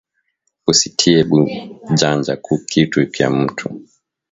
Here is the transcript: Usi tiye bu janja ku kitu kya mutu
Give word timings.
Usi 0.71 0.87
tiye 0.97 1.21
bu 1.29 1.39
janja 1.99 2.33
ku 2.45 2.53
kitu 2.69 2.99
kya 3.13 3.27
mutu 3.37 3.65